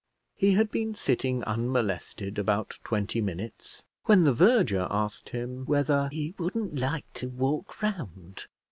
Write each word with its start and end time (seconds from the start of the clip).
He 0.35 0.53
had 0.53 0.71
been 0.71 0.95
sitting 0.95 1.43
unmolested 1.43 2.39
about 2.39 2.79
twenty 2.83 3.21
minutes 3.21 3.83
when 4.05 4.23
the 4.23 4.33
verger 4.33 4.87
asked 4.89 5.29
him 5.29 5.63
whether 5.67 6.09
he 6.11 6.33
wouldn't 6.39 6.79
like 6.79 7.05
to 7.13 7.29
walk 7.29 7.83
round. 7.83 8.47